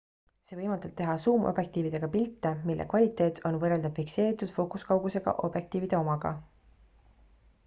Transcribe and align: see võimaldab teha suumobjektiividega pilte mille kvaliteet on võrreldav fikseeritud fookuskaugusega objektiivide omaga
see 0.45 0.55
võimaldab 0.59 0.93
teha 1.01 1.17
suumobjektiividega 1.25 2.09
pilte 2.15 2.53
mille 2.71 2.87
kvaliteet 2.95 3.43
on 3.51 3.61
võrreldav 3.65 3.95
fikseeritud 4.01 4.55
fookuskaugusega 4.59 5.37
objektiivide 5.51 6.03
omaga 6.05 6.35